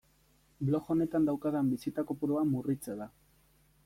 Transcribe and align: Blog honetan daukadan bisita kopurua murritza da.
Blog 0.69 0.87
honetan 0.93 1.27
daukadan 1.29 1.69
bisita 1.73 2.05
kopurua 2.13 2.41
murritza 2.55 2.97
da. 3.03 3.09